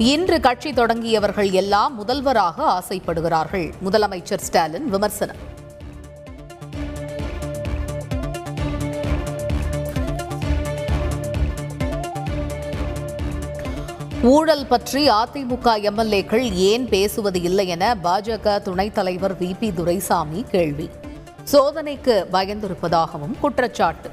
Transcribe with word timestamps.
இன்று 0.00 0.40
கட்சி 0.40 0.70
தொடங்கியவர்கள் 0.70 1.50
எல்லாம் 1.50 1.94
முதல்வராக 1.94 2.82
ஆசைப்படுகிறார்கள். 2.82 3.72
முதலமைச்சர் 3.84 4.38
ஸ்டாலின் 4.38 4.88
விமர்சனம். 4.88 5.36
ஊழல் 14.22 14.66
பற்றி 14.66 15.08
அதிமுக 15.08 15.80
எம்எல்ஏக்கள் 15.82 16.52
ஏன் 16.52 16.88
பேசுவது 16.88 17.42
இல்லை 17.42 17.68
என 17.68 17.96
பாஜக 18.04 18.62
துணைத் 18.62 18.94
தலைவர் 18.94 19.38
வி 19.38 19.54
பி 19.58 19.72
துரைசாமி 19.72 20.44
கேள்வி. 20.50 20.90
சோதனைக்கு 21.44 22.26
பயந்திருப்பதாகவும் 22.32 23.38
குற்றச்சாட்டு. 23.40 24.10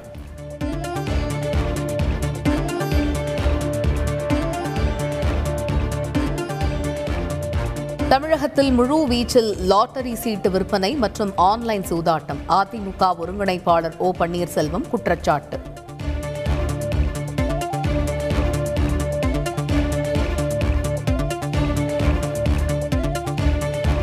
தமிழகத்தில் 8.10 8.70
முழு 8.72 8.96
வீச்சில் 9.08 9.48
லாட்டரி 9.70 10.14
சீட்டு 10.14 10.50
விற்பனை 10.50 10.94
மற்றும் 10.94 11.32
ஆன்லைன் 11.36 11.82
சூதாட்டம். 11.82 12.38
அதிமுக 12.48 13.10
ஒருங்கிணைப்பாளர் 13.22 13.96
ஓ 13.98 14.10
பன்னீர்செல்வம் 14.18 14.88
குற்றச்சாட்டு. 14.90 15.58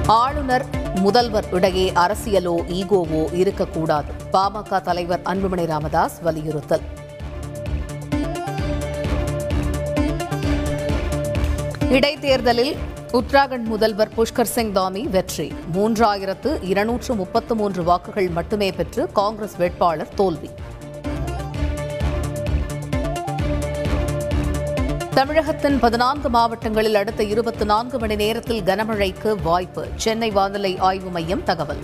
ஆளுநர் 0.06 0.66
முதல்வர் 0.96 1.46
இடையே 1.52 1.92
அரசியலோ 1.92 2.56
ஈகோவோ 2.80 3.34
இருக்கக்கூடாது. 3.34 4.12
பாமக 4.34 4.82
தலைவர் 4.82 5.22
அன்புமணி 5.26 5.66
ராமதாஸ் 5.66 6.20
வலியுறுத்தல். 6.22 6.86
இடைத்தேர்தலில் 11.90 12.76
உத்தராகண்ட் 13.16 13.64
முதல்வர் 13.64 14.10
புஷ்கர் 14.18 14.52
சிங் 14.56 14.74
தாமி 14.74 15.02
வெற்றி. 15.02 15.54
மூன்றாயிரத்து 15.74 16.58
இருநூற்று 16.62 17.16
முப்பத்து 17.16 17.56
மூன்று 17.56 17.84
வாக்குகள் 17.84 18.28
மட்டுமே 18.28 18.72
பெற்று 18.72 19.12
காங்கிரஸ் 19.12 19.56
வேட்பாளர் 19.56 20.14
தோல்வி. 20.16 20.50
தமிழகத்தின் 25.14 25.80
பதினான்கு 25.80 26.30
மாவட்டங்களில் 26.30 26.96
அடுத்த 26.96 27.24
இருபத்தி 27.24 27.66
நான்கு 27.66 28.00
மணி 28.00 28.16
நேரத்தில் 28.16 28.62
கனமழைக்கு 28.62 29.42
வாய்ப்பு. 29.44 29.88
சென்னை 29.96 30.32
வானிலை 30.32 30.78
ஆய்வு 30.78 31.10
மையம் 31.10 31.44
தகவல். 31.44 31.84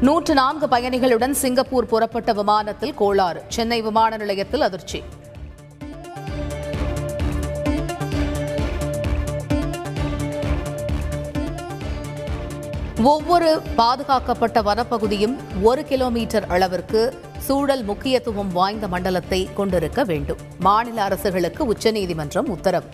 நூற்று 0.00 0.34
நான்கு 0.34 0.68
பயணிகளுடன் 0.68 1.34
சிங்கப்பூர் 1.34 1.86
புறப்பட்ட 1.86 2.32
விமானத்தில் 2.32 2.94
கோளாறு. 2.94 3.42
சென்னை 3.48 3.82
விமான 3.82 4.16
நிலையத்தில் 4.16 4.60
அதிர்ச்சி. 4.60 5.02
ஒவ்வொரு 13.02 13.62
பாதுகாக்கப்பட்ட 13.76 14.62
வனப்பகுதியும் 14.62 15.36
ஒரு 15.62 15.84
கிலோமீட்டர் 15.84 16.46
அளவிற்கு 16.46 17.22
சூழல் 17.38 17.82
முக்கியத்துவம் 17.82 18.52
வாய்ந்த 18.52 18.88
மண்டலத்தை 18.88 19.48
கொண்டிருக்க 19.54 20.04
வேண்டும். 20.04 20.36
மாநில 20.58 21.02
அரசுகளுக்கு 21.02 21.66
உச்சநீதிமன்றம் 21.66 22.48
உத்தரவு. 22.48 22.86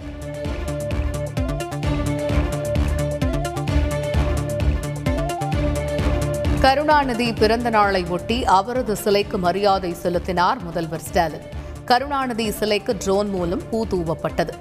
கருணாநிதி 6.65 7.33
பிறந்த 7.33 7.71
நாளை 7.71 8.05
ஒட்டி 8.05 8.45
அவரது 8.45 8.97
சிலைக்கு 8.97 9.39
மரியாதை 9.39 9.95
செலுத்தினார் 9.95 10.63
முதல்வர் 10.63 11.01
ஸ்டாலின். 11.01 11.43
கருணாநிதி 11.85 12.51
சிலைக்கு 12.51 12.97
ட்ரோன் 12.97 13.29
மூலம் 13.29 13.63
பூ 13.71 13.87
தூவப்பட்டது. 13.87 14.55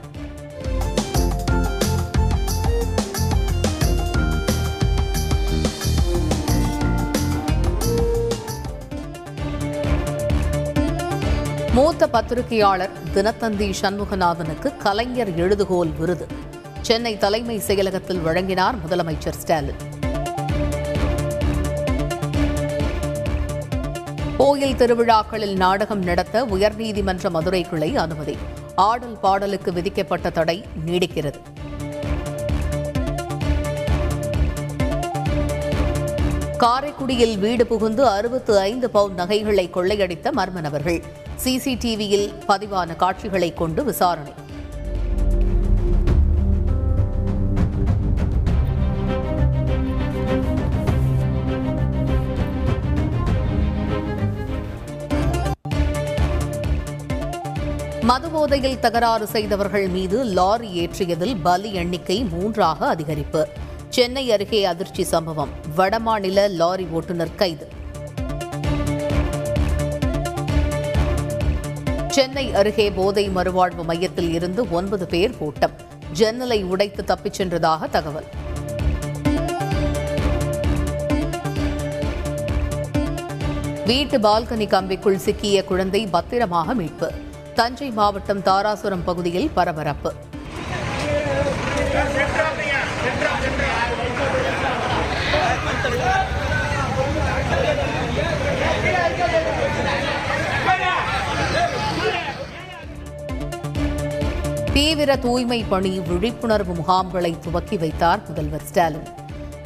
மூத்த 11.73 12.07
பத்திரிகையாளர் 12.07 12.89
தினத்தந்தி 13.13 13.73
சண்முகநாதனுக்கு 13.81 14.78
கலைஞர் 14.78 15.35
எழுதுகோல் 15.35 15.95
விருது. 15.97 16.28
சென்னை 16.81 17.17
தலைமை 17.17 17.61
செயலகத்தில் 17.67 18.22
வழங்கினார் 18.22 18.75
முதலமைச்சர் 18.88 19.41
ஸ்டாலின். 19.44 19.92
கோயில் 24.43 24.75
திருவிழாக்களில் 24.75 25.55
நாடகம் 25.55 26.03
நடத்த 26.03 26.45
உயர்நீதிமன்ற 26.45 27.29
மதுரை 27.29 27.61
கிளை 27.61 27.97
அனுமதி. 27.97 28.37
ஆடல் 28.75 29.17
பாடலுக்கு 29.19 29.73
விதிக்கப்பட்ட 29.73 30.29
தடை 30.29 30.65
நீடிக்கிறது. 30.85 31.39
காரைக்குடியில் 36.57 37.37
வீடு 37.37 37.67
புகுந்து 37.67 38.07
அறுபத்து 38.07 38.59
ஐந்து 38.59 38.89
பவுண்ட் 38.89 39.15
நகைகளை 39.15 39.69
கொள்ளையடித்த 39.73 40.31
மர்ம 40.37 40.61
நபர்கள். 40.61 41.03
சிசிடிவியில் 41.43 42.33
பதிவான 42.47 42.95
காட்சிகளை 42.95 43.53
கொண்டு 43.53 43.83
விசாரணை. 43.83 44.33
மதுபோதையில் 58.03 58.80
தகராறு 58.80 59.28
செய்தவர்கள் 59.28 59.88
மீது 59.88 60.24
லாரி 60.24 60.88
ஏற்றியதில் 60.88 61.36
பலி 61.44 61.74
எண்ணிக்கை 61.74 62.24
மூன்றாக 62.24 62.96
அதிகரிப்பு. 62.96 63.46
சென்னை 63.90 64.31
அருகே 64.31 64.66
அதிர்ச்சி 64.66 65.03
சம்பவம். 65.03 65.50
வடமாநில 65.78 66.50
லாரி 66.50 66.88
ஓட்டுநர் 66.91 67.36
கைது. 67.36 67.68
சென்னை 72.08 72.53
அருகே 72.53 72.91
போதை 72.91 73.30
மறுவாழ்வு 73.30 73.84
மையத்தில் 73.84 74.34
இருந்து 74.34 74.72
ஒன்பது 74.72 75.06
பேர் 75.06 75.38
கூட்டம். 75.38 75.72
ஜன்னலை 76.12 76.64
உடைத்து 76.64 77.03
தப்பிச் 77.03 77.41
சென்றதாக 77.41 77.90
தகவல். 77.90 78.25
வீட்டு 83.85 84.20
பால்கனி 84.20 84.66
கம்பிக்குள் 84.68 85.16
சிக்கிய 85.16 85.64
குழந்தை 85.64 86.08
பத்திரமாக 86.08 86.74
மீட்பு. 86.74 87.12
தஞ்சை 87.58 87.88
மாவட்டம் 87.97 88.41
தாராசுரம் 88.47 89.03
பகுதியில் 89.08 89.50
பரபரப்பு. 89.58 90.12
தீவிர 104.74 105.16
தூய்மை 105.16 105.66
பணி 105.70 106.00
விழிப்புணர்வு 106.00 106.74
முகாம்களை 106.74 107.31
துவக்கி 107.40 107.78
வைத்தார் 107.78 108.22
முதல்வர் 108.28 108.66
ஸ்டாலின். 108.70 109.08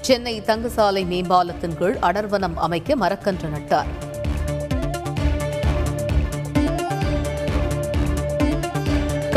சென்னை 0.02 0.42
தங்குசாலை 0.42 1.04
மேம்பாலத்தின் 1.14 1.78
கீழ் 1.80 1.98
அடர்வனம் 2.10 2.58
அமைக்க 2.66 2.96
மரக்கன்று 2.96 3.50
நட்டார். 3.56 3.90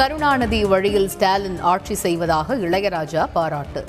கருணாநிதி 0.01 0.65
வழியில் 0.65 1.09
ஸ்டாலின் 1.09 1.61
ஆட்சி 1.61 1.95
செய்வதாக 1.95 2.57
இளையராஜா 2.57 3.29
பாராட்டு. 3.33 3.85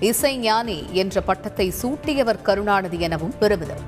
இசை 0.00 0.38
ஞானி 0.38 0.84
என்ற 0.92 1.20
பட்டத்தை 1.20 1.72
சூட்டியவர் 1.82 2.42
கருணாநிதி 2.42 3.00
எனவும் 3.00 3.34
பெருமிதம். 3.38 3.82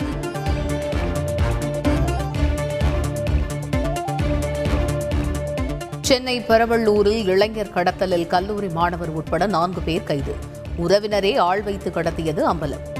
சென்னை 6.00 6.40
பெரவள்ளூரில் 6.40 7.26
இளைஞர் 7.26 7.74
கடத்தலில் 7.74 8.26
கல்லூரி 8.26 8.68
மாணவர் 8.68 9.08
உட்பட 9.08 9.46
நான்கு 9.46 9.80
பேர் 9.80 10.02
கைது. 10.02 10.34
உறவினரே 10.78 11.36
ஆள் 11.36 11.62
வைத்து 11.62 11.90
கடத்தியது 11.90 12.42
அம்பலம். 12.52 12.93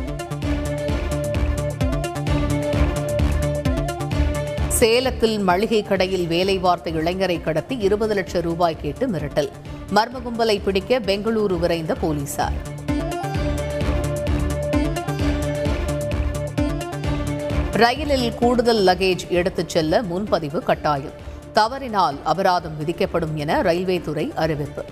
சேலத்தில் 4.84 5.38
மளிகை 5.38 5.82
கடையில் 5.82 6.26
வேலை 6.26 6.58
பார்த்த 6.58 6.90
இளைஞரை 6.90 7.40
கடத்தி 7.40 7.76
இருபது 7.76 8.14
லட்சம் 8.14 8.42
ரூபாய் 8.42 8.76
கேட்டு 8.80 9.08
மிரட்டல். 9.08 9.50
மர்ம 9.94 10.20
கும்பலை 10.24 10.62
பிடிக்க 10.62 10.98
பெங்களூரு 10.98 11.58
விரைந்த 11.58 11.94
போலீசார். 11.94 12.52
ரயிலில் 17.72 18.34
கூடுதல் 18.34 18.86
லகேஜ் 18.86 19.28
எடுத்துச் 19.28 19.68
செல்ல 19.68 20.02
முன்பதிவு 20.02 20.62
கட்டாயம். 20.62 21.12
தவறினால் 21.52 22.16
அபராதம் 22.24 22.76
விதிக்கப்படும் 22.78 23.34
என 23.34 23.62
ரயில்வே 23.62 24.00
துறை 24.00 24.32
அறிவிப்பு. 24.34 24.84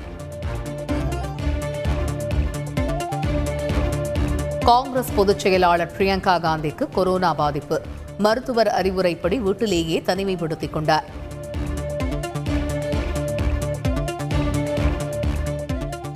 காங்கிரஸ் 4.60 5.14
பொதுச் 5.14 5.38
செயலாளர் 5.38 5.92
பிரியங்கா 5.98 6.40
காந்திக்கு 6.40 6.88
கொரோனா 6.92 7.34
பாதிப்பு. 7.34 7.80
மருத்துவர் 8.22 8.72
அறிவுரைப்படி 8.80 9.36
வீட்டிலேயே 9.38 10.02
தனிமைப்படுத்திக் 10.06 10.70
கொண்டார். 10.70 11.04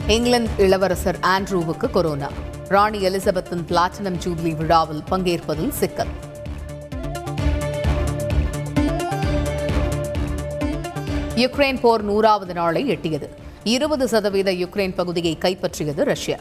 இங்கிலாந்து 0.07 0.51
இளவரசர் 0.57 1.19
ஆண்ட்ரூவுக்கு 1.23 1.91
கொரோனா. 1.91 2.31
ராணி 2.69 2.99
எலிசபெத்தின் 2.99 3.65
பிளாட்டினம் 3.69 4.19
ஜூப்ளி 4.25 4.57
விழாவில் 4.57 5.03
பங்கேற்பதில் 5.11 5.69
சிக்கல். 5.69 6.13
யுக்ரைன் 11.37 11.81
போர் 11.81 12.03
நூறாவது 12.03 12.55
நாளை 12.55 12.97
எட்டியது. 12.97 13.29
இருபது 13.65 14.09
சதவீத 14.09 14.53
யுக்ரைன் 14.53 14.95
பகுதியை 14.95 15.39
கைப்பற்றியது 15.41 16.05
ரஷ்யா. 16.05 16.37